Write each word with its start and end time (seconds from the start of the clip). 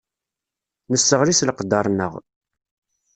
Nesseɣli 0.91 1.33
s 1.39 1.41
leqder-nneɣ. 1.47 2.13